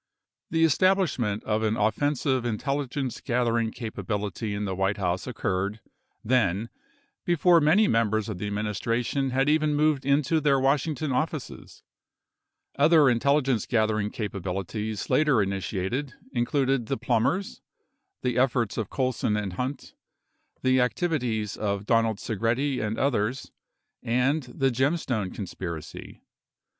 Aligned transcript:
The 0.49 0.63
establishment 0.63 1.43
of 1.43 1.61
an 1.61 1.77
offen 1.77 2.15
sive 2.15 2.43
intelligence 2.43 3.21
gathering 3.21 3.69
capability 3.69 4.55
in 4.55 4.65
the 4.65 4.73
White 4.75 4.97
House 4.97 5.27
occurred, 5.27 5.79
then, 6.25 6.69
before 7.23 7.61
many 7.61 7.87
members 7.87 8.27
of 8.27 8.39
the 8.39 8.47
administration 8.47 9.29
had 9.29 9.47
even 9.47 9.75
moved 9.75 10.03
into 10.03 10.41
their 10.41 10.59
Washington 10.59 11.11
offices. 11.11 11.83
Other 12.79 13.11
intelligence 13.11 13.67
gathering 13.67 14.09
capabilities 14.09 15.07
later 15.11 15.39
initiated 15.39 16.15
included 16.31 16.87
the 16.87 16.97
Plumbers, 16.97 17.61
the 18.23 18.39
efforts 18.39 18.79
of 18.79 18.89
Colson 18.89 19.37
and 19.37 19.53
Hunt, 19.53 19.93
the 20.63 20.81
activities 20.81 21.55
of 21.55 21.85
Donald 21.85 22.17
iSegretti 22.17 22.81
and 22.81 22.97
others, 22.97 23.51
and 24.01 24.41
the 24.45 24.71
Gemstone 24.71 25.29
conspiracy. 25.31 26.23